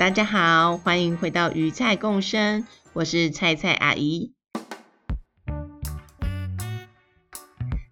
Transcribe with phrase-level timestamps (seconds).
[0.00, 4.32] 大家好，欢迎回到鱼菜共生，我是菜菜阿姨。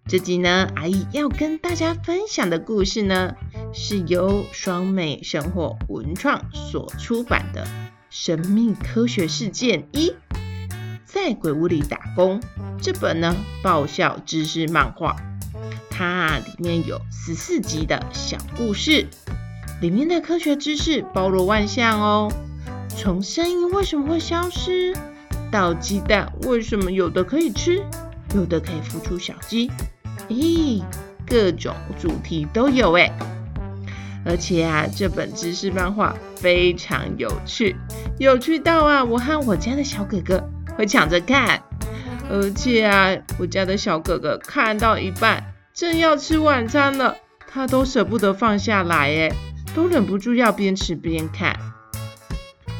[0.07, 3.35] 这集呢，阿姨要跟大家分享的故事呢，
[3.75, 7.63] 是由双美生活文创所出版的
[8.09, 10.11] 《神秘科学事件一：
[11.05, 12.41] 在鬼屋里打工》
[12.81, 15.15] 这本呢爆笑知识漫画，
[15.91, 19.07] 它里面有十四集的小故事。
[19.81, 22.31] 里面的科学知识包罗万象哦，
[22.89, 24.93] 从声音为什么会消失，
[25.49, 27.81] 到鸡蛋为什么有的可以吃，
[28.35, 29.71] 有的可以孵出小鸡，
[30.27, 30.83] 咦，
[31.25, 33.09] 各种主题都有诶。
[34.25, 37.77] 而且啊，这本知识漫画非常有趣，
[38.17, 40.43] 有趣到啊，我和我家的小哥哥
[40.75, 41.63] 会抢着看，
[42.29, 45.41] 而且啊，我家的小哥哥看到一半，
[45.73, 47.15] 正要吃晚餐了，
[47.47, 49.33] 他都舍不得放下来诶。
[49.75, 51.57] 都忍不住要边吃边看。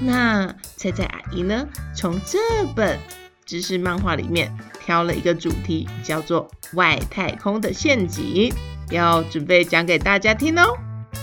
[0.02, 1.68] 那菜菜阿姨呢？
[1.96, 2.40] 从这
[2.76, 2.98] 本
[3.46, 8.54] 知识漫画里面挑了一个主题，叫做“外太空的陷阱”，
[8.92, 10.78] 要准备讲给大家听哦。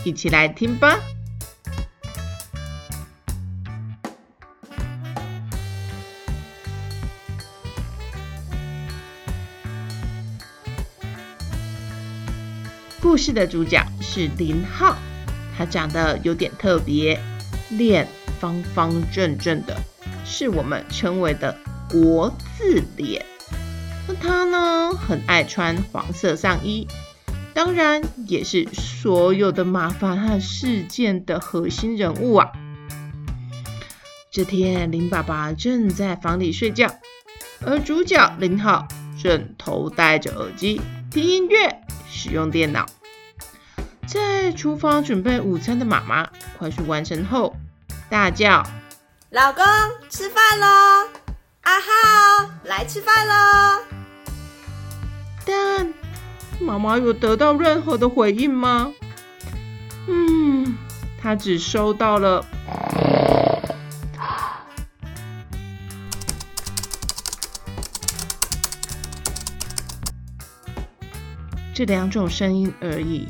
[0.04, 0.98] 一起来听吧。
[13.00, 14.96] 故事的主角是林浩。
[15.56, 17.18] 他长得有点特别，
[17.70, 18.06] 脸
[18.38, 19.76] 方方正正的，
[20.24, 21.56] 是我们称为的
[21.90, 23.24] 国字脸。
[24.08, 26.86] 那他呢，很爱穿黄色上衣，
[27.54, 32.52] 当然也是所有的麻烦和事件的核心人物啊。
[34.30, 36.94] 这天，林爸爸正在房里睡觉，
[37.64, 38.86] 而主角林浩
[39.22, 40.80] 正头戴着耳机
[41.10, 41.80] 听音乐，
[42.10, 42.86] 使用电脑。
[44.06, 47.56] 在厨房准备午餐的妈妈快速完成后，
[48.08, 48.64] 大叫
[49.30, 49.64] ：“老公，
[50.08, 51.08] 吃饭喽！
[51.62, 53.82] 阿浩，来吃饭喽！”
[55.44, 55.92] 但
[56.60, 58.92] 妈妈有得到任何的回应吗？
[60.06, 60.78] 嗯，
[61.20, 62.46] 她只收到了
[71.74, 73.28] 这两种声音而已。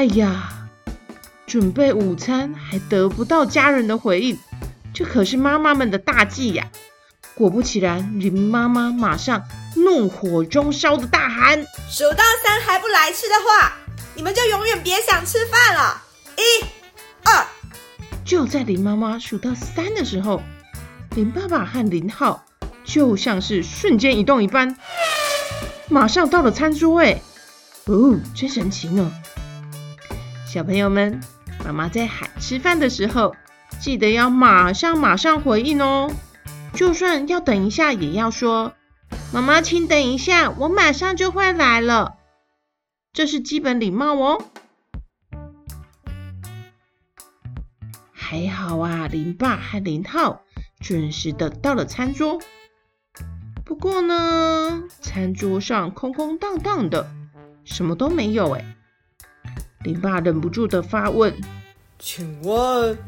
[0.00, 0.50] 哎呀，
[1.46, 4.38] 准备午餐还得不到家人的回应，
[4.94, 6.66] 这可是妈妈们的大忌呀！
[7.34, 9.46] 果不其然，林妈妈马上
[9.76, 13.74] 怒火中烧的大喊：“数到三还不来吃的话，
[14.14, 16.02] 你们就永远别想吃饭了！
[16.38, 16.64] 一、
[17.24, 17.46] 二。”
[18.24, 20.42] 就在林妈妈数到三的时候，
[21.14, 22.42] 林爸爸和林浩
[22.84, 24.74] 就像是瞬间移动一般，
[25.90, 27.00] 马上到了餐桌。
[27.00, 27.20] 哎，
[27.84, 29.12] 哦，真神奇呢！
[30.52, 31.20] 小朋友们，
[31.64, 33.36] 妈妈在喊吃饭的时候，
[33.78, 36.12] 记得要马上马上回应哦。
[36.74, 38.72] 就算要等一下，也要说
[39.32, 42.16] ：“妈妈，请等一下，我马上就会来了。”
[43.14, 44.42] 这是基本礼貌哦。
[48.10, 50.42] 还好啊，林爸和林浩
[50.80, 52.40] 准时的到了餐桌。
[53.64, 57.08] 不过呢，餐桌上空空荡荡的，
[57.62, 58.64] 什么都没有哎。
[59.82, 61.34] 林爸忍不住的发问
[61.98, 62.98] ：“请问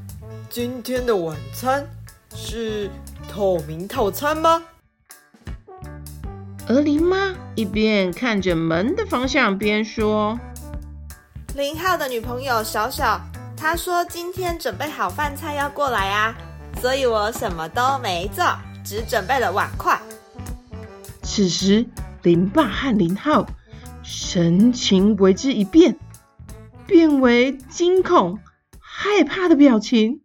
[0.49, 1.87] 今天的晚餐
[2.35, 2.91] 是
[3.29, 4.63] 透明套餐吗？”
[6.67, 10.41] 而林妈一边看着门的方向，边说
[11.55, 13.21] ：“林浩的女朋友小小，
[13.55, 16.35] 她说今天准备好饭菜要过来啊，
[16.81, 18.47] 所以我什么都没做，
[18.83, 20.01] 只准备了碗筷。”
[21.23, 21.85] 此时，
[22.23, 23.47] 林爸和林浩
[24.03, 25.95] 神情为之一变。
[26.93, 28.39] 变为惊恐、
[28.79, 30.21] 害怕的表情，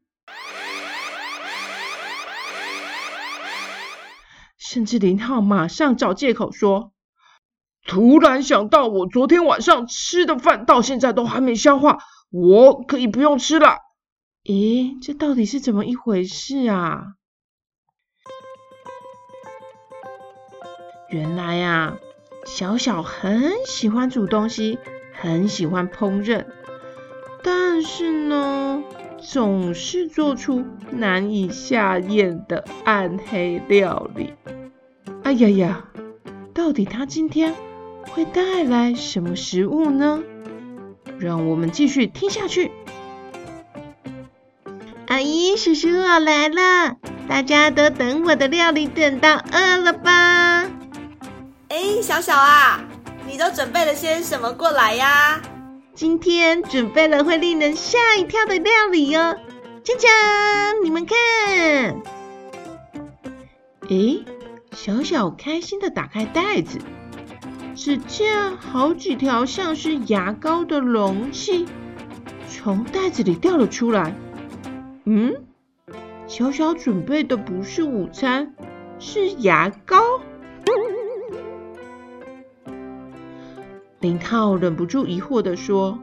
[4.57, 6.91] 甚至林浩马上找借口说
[7.87, 11.99] ：“突然想到，我昨天晚上吃的饭到现在都还没消化，
[12.31, 13.77] 我可以不用吃了。”
[14.43, 17.13] 咦，这到底是怎么一回事啊？
[21.07, 21.97] 原来呀，
[22.45, 24.77] 小小很喜欢煮东西。
[25.19, 26.45] 很喜欢烹饪，
[27.79, 28.81] 但是呢，
[29.19, 34.33] 总是做出难以下咽的暗黑料理。
[35.23, 35.85] 哎呀呀，
[36.55, 37.53] 到底他今天
[38.09, 40.23] 会带来什么食物呢？
[41.19, 42.71] 让我们继续听下去。
[45.05, 46.95] 阿姨、叔叔，我来了，
[47.29, 50.63] 大家都等我的料理等到饿了吧？
[51.69, 52.83] 哎，小小啊，
[53.27, 55.39] 你都准备了些什么过来呀？
[55.97, 59.35] 今天准备了会令人吓一跳的料理哦，
[59.83, 62.03] 锵锵，你们看！
[63.89, 64.23] 诶，
[64.73, 66.77] 小小开心的打开袋子，
[67.73, 71.65] 只见好几条像是牙膏的容器
[72.47, 74.13] 从袋子里掉了出来。
[75.05, 75.33] 嗯，
[76.27, 78.53] 小小准备的不是午餐，
[78.99, 79.97] 是牙膏。
[84.07, 85.99] 林浩忍不住疑惑地说：“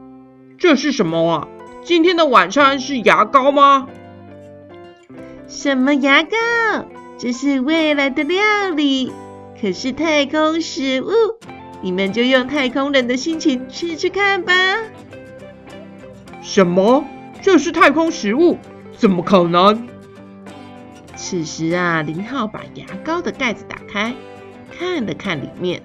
[0.59, 1.47] 这是什么啊？
[1.83, 3.87] 今天的晚餐是牙膏吗
[5.49, 6.37] ？”“什么牙膏？
[7.17, 9.11] 这是未来的料理，
[9.59, 11.09] 可是太空食物。
[11.81, 14.53] 你们就用太空人的心情吃吃看吧。
[16.43, 17.03] ”“什么？
[17.41, 18.59] 这是太空食物？
[18.95, 19.87] 怎么可能？”
[21.17, 24.13] 此时啊，林浩把牙膏的盖子打开，
[24.77, 25.81] 看了看里面。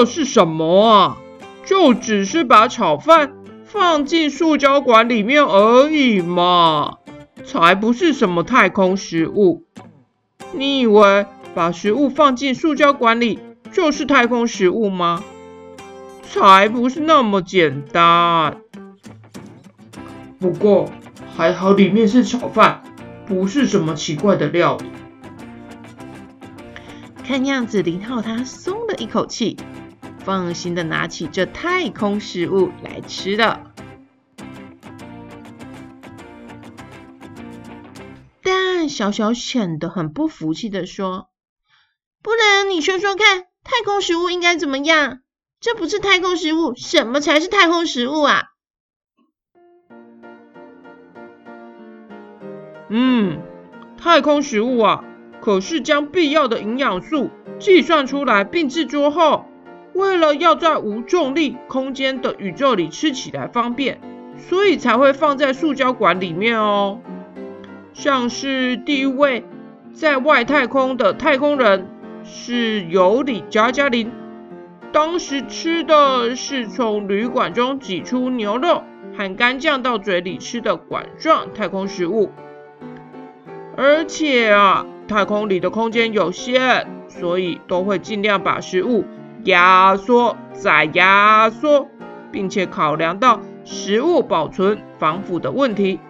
[0.00, 1.18] 这是什么啊？
[1.66, 3.34] 就只是把炒饭
[3.66, 6.96] 放进塑胶管里面而已嘛，
[7.44, 9.66] 才不是什么太空食物。
[10.52, 13.40] 你以为把食物放进塑胶管里
[13.72, 15.22] 就是太空食物吗？
[16.22, 18.56] 才不是那么简单。
[20.38, 20.88] 不过
[21.36, 22.82] 还好里面是炒饭，
[23.26, 24.86] 不是什么奇怪的料理。
[27.22, 29.56] 看样子林浩他松了一口气，
[30.24, 33.72] 放心的拿起这太空食物来吃了。
[38.42, 41.28] 但小小显得很不服气的说
[42.22, 45.20] ：“不然你说说看，太空食物应该怎么样？
[45.60, 48.44] 这不是太空食物，什么才是太空食物啊？”
[52.88, 53.42] 嗯，
[53.96, 55.04] 太空食物啊。
[55.42, 59.46] 可是将必要的营养素计算出来并制作后，
[60.00, 64.00] 为了要在无重力空间的宇宙里吃起来方便，
[64.38, 67.00] 所以才会放在塑胶管里面哦。
[67.92, 69.44] 像是第一位
[69.92, 71.86] 在外太空的太空人
[72.24, 74.10] 是尤里加加林，
[74.90, 78.82] 当时吃的是从旅馆中挤出牛肉
[79.14, 82.30] 和干酱到嘴里吃的管状太空食物，
[83.76, 84.86] 而且啊。
[85.10, 89.04] 太空里的空间有限，所以都会尽量把食物
[89.44, 91.88] 压缩再压缩，
[92.30, 96.00] 并且考量到食物保存防腐的问题。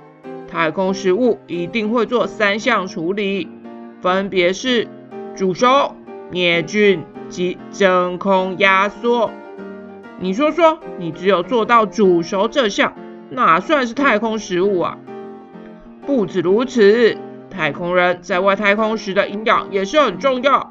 [0.49, 3.49] 太空食物一定会做三项处理，
[4.01, 4.89] 分别是
[5.37, 5.95] 煮熟、
[6.31, 9.31] 灭菌及真空压缩。
[10.19, 12.95] 你说说，你只有做到煮熟这项，
[13.31, 14.99] 哪算是太空食物啊？
[16.05, 17.17] 不止如此。
[17.49, 20.71] 太空人在外太空时的营养也是很重要，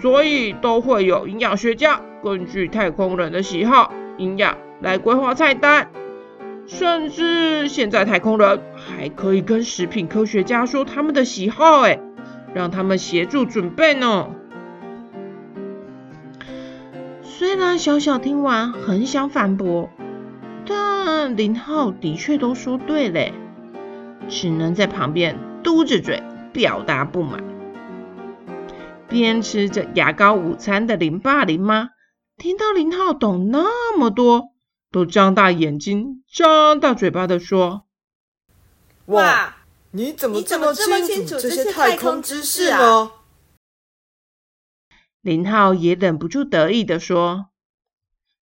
[0.00, 5.90] 所以都会有营养学家根据太空人的喜好、营养来规划菜单。
[6.66, 11.98] 甚至现在太空人还可以跟食品科学家说他们的喜好，哎，
[12.54, 14.28] 让他们协助准备呢。
[17.22, 19.88] 虽然小小听完很想反驳，
[20.66, 23.32] 但林浩的确都说对嘞，
[24.28, 25.38] 只能在旁边。
[25.60, 27.42] 嘟着嘴表达不满，
[29.08, 31.90] 边吃着牙膏午餐的林爸林妈，
[32.36, 34.52] 听到林浩懂那么多，
[34.90, 37.86] 都张大眼睛、张大嘴巴的说
[39.06, 39.56] ：“哇，
[39.92, 43.12] 你怎么这么清楚这些太空知识啊？”
[45.22, 47.46] 林浩也忍不住得意的说：“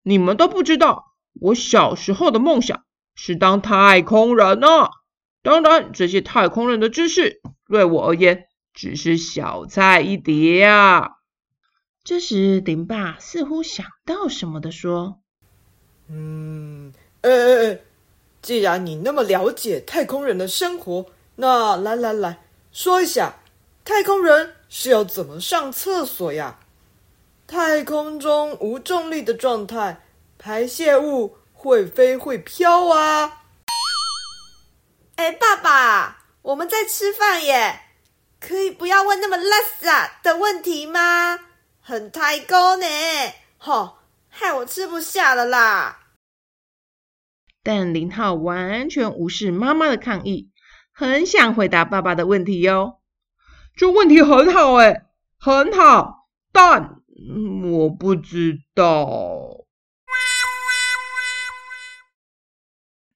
[0.02, 4.90] 你们都不知道，我小时候的梦想是当太空人呢。”
[5.42, 8.46] 当然，这些太空人的知识对我而言
[8.76, 11.16] 只是小菜一碟啊。
[12.04, 15.23] 这时，林爸似乎想到什么的说
[16.09, 16.92] ：“嗯，
[17.23, 17.80] 哎哎哎，
[18.42, 21.06] 既然你那么了解太空人的生活，
[21.37, 23.37] 那来来来说一下，
[23.83, 26.59] 太空人是要怎么上厕所呀？
[27.47, 30.02] 太空中无重力的状态，
[30.38, 33.45] 排泄物会飞会飘啊。”
[35.16, 37.80] 哎，爸爸，我们在吃饭耶，
[38.38, 41.38] 可以不要问那么垃圾的问题吗？
[41.81, 42.87] 很太高呢，
[43.59, 46.00] 吼，害我吃不下了啦。
[47.62, 50.50] 但林浩完全无视妈妈的抗议，
[50.93, 53.00] 很想回答爸爸的问题哟。
[53.76, 55.02] 这问题很好诶，
[55.38, 56.97] 很好，但
[57.73, 59.64] 我不知道。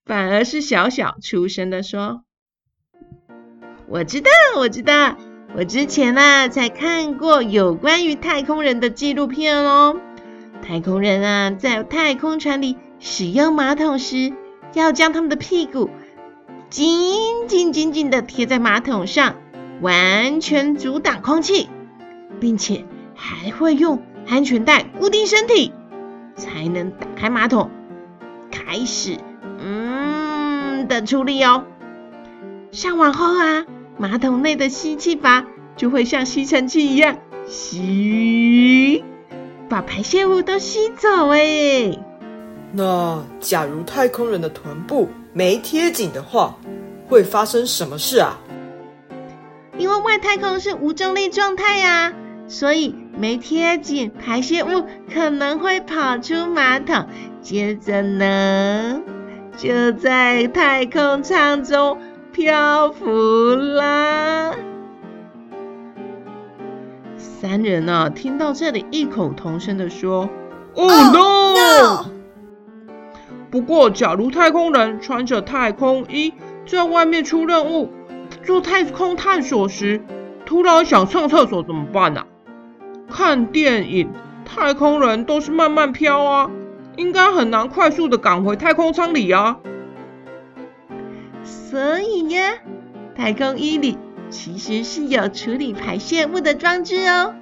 [0.04, 2.24] 反而是小小出声的说
[3.90, 5.16] ：“我知道，我知道，
[5.56, 9.96] 我之前啊才看过有关于太空人的纪录片哦。
[10.62, 14.32] 太空人啊，在太空船里使用马桶时，
[14.74, 15.90] 要将他们的屁股
[16.68, 19.34] 紧紧紧紧的贴在马桶上，
[19.80, 21.68] 完全阻挡空气，
[22.38, 22.84] 并且
[23.16, 25.72] 还会用安全带固定身体，
[26.36, 27.68] 才能打开马桶，
[28.52, 29.18] 开始
[29.58, 31.64] 嗯。”的处理哦，
[32.72, 33.66] 上完后啊，
[34.00, 35.44] 马桶内的吸气阀
[35.76, 39.04] 就会像吸尘器一样吸，
[39.68, 41.94] 把排泄物都吸走哎。
[42.72, 46.56] 那假如太空人的臀部没贴紧的话，
[47.08, 48.38] 会发生什么事啊？
[49.76, 52.10] 因为外太空是无重力状态呀，
[52.48, 57.04] 所以没贴紧，排泄物可能会跑出马桶，
[57.42, 59.02] 接着呢？
[59.58, 61.98] 就在太空舱中
[62.32, 63.06] 漂浮
[63.54, 64.54] 啦！
[67.16, 70.28] 三人呢、啊，听到这里，异口同声的说
[70.74, 72.04] ：“Oh no！”
[73.50, 76.32] 不过，假如太空人穿着太空衣
[76.66, 77.90] 在外面出任务，
[78.44, 80.00] 做太空探索时，
[80.46, 82.26] 突然想上厕所怎么办呢、啊？
[83.10, 84.08] 看电影，
[84.44, 86.50] 太空人都是慢慢飘啊。
[86.96, 89.58] 应该很难快速的赶回太空舱里啊，
[91.70, 92.34] 所以呢，
[93.14, 93.96] 太空衣里
[94.28, 97.32] 其实是有处理排泄物的装置哦。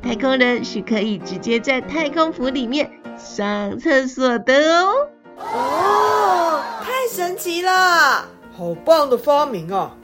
[0.00, 5.08] 太空人是可以直接在太空服里面上厕所的哦。
[5.36, 8.26] 哦，太神奇了！
[8.52, 9.98] 好棒的发明啊！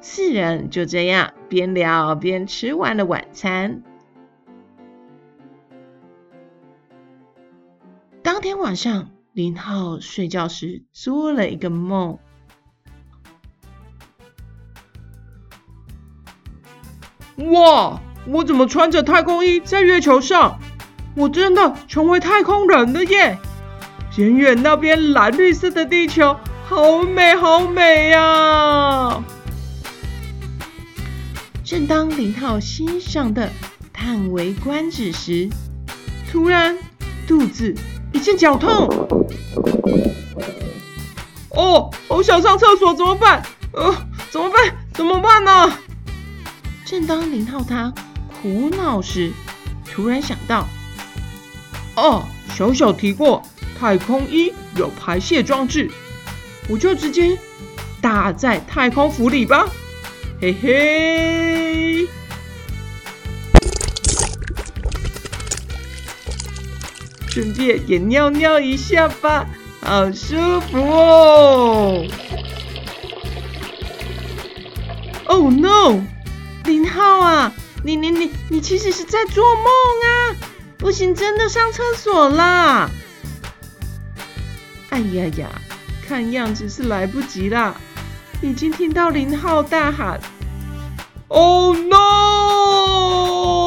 [0.00, 3.82] 四人就这样边聊边吃完了晚餐。
[8.22, 12.18] 当天晚上，林浩睡觉时做了一个梦。
[17.36, 18.00] 哇！
[18.26, 20.58] 我怎么穿着太空衣在月球上？
[21.14, 23.38] 我真的成为太空人了耶！
[24.16, 29.22] 远远那边蓝绿色的地球，好美好美呀！
[31.62, 33.48] 正当林浩欣赏的
[33.92, 35.48] 叹为观止时，
[36.28, 36.76] 突然
[37.28, 37.72] 肚子。
[38.18, 38.88] 一阵绞痛，
[41.50, 43.40] 哦，好想上厕所，怎么办？
[43.72, 43.94] 呃，
[44.28, 44.74] 怎么办？
[44.92, 45.72] 怎么办呢？
[46.84, 47.94] 正当林浩他
[48.42, 49.30] 苦恼时，
[49.84, 50.66] 突然想到，
[51.94, 53.40] 哦，小小提过
[53.78, 55.88] 太空衣有排泄装置，
[56.68, 57.38] 我就直接
[58.00, 59.68] 搭在太空服里吧，
[60.40, 62.08] 嘿嘿。
[67.38, 69.46] 顺便也尿尿一下吧，
[69.80, 72.04] 好舒服哦
[75.26, 76.00] ！Oh no，
[76.64, 77.52] 林浩啊，
[77.84, 80.34] 你你你你其实是在做梦啊！
[80.78, 82.90] 不行，真的上厕所啦！
[84.90, 85.48] 哎呀呀，
[86.08, 87.76] 看样子是来不及啦，
[88.42, 90.18] 已经听到林浩大喊
[91.28, 93.57] ：“Oh no！”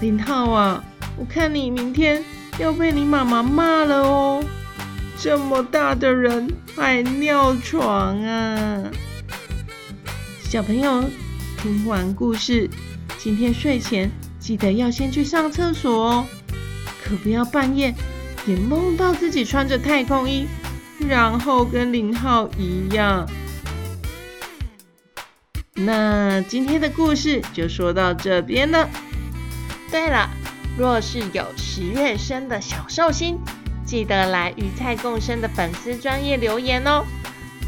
[0.00, 0.82] 林浩啊，
[1.18, 2.24] 我看你明天
[2.58, 4.42] 要被你妈妈骂了哦！
[5.18, 8.82] 这么大的人还尿床啊！
[10.42, 11.04] 小朋友，
[11.58, 12.70] 听完故事，
[13.18, 16.26] 今天睡前记得要先去上厕所哦，
[17.04, 17.94] 可不要半夜
[18.46, 20.46] 也梦到自己穿着太空衣，
[21.06, 23.28] 然后跟林浩一样。
[25.74, 28.88] 那今天的故事就说到这边了。
[29.90, 30.30] 对了，
[30.78, 33.38] 若是有十月生的小寿星，
[33.84, 37.04] 记得来鱼菜共生的粉丝专业留言哦。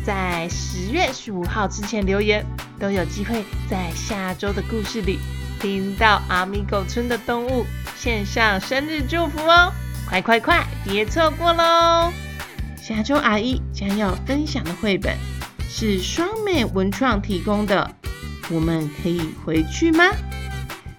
[0.05, 2.45] 在十月十五号之前留言，
[2.79, 5.19] 都有机会在下周的故事里
[5.61, 9.73] 听到阿米狗村的动物献上生日祝福哦！
[10.09, 12.13] 快快快，别错过喽！
[12.81, 15.17] 下周阿姨将要分享的绘本
[15.69, 17.91] 是双美文创提供的，
[18.51, 20.05] 我们可以回去吗？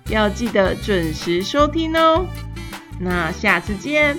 [0.10, 2.26] 要记得准时收听哦，
[3.00, 4.18] 那下次见，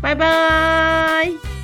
[0.00, 1.55] 拜拜。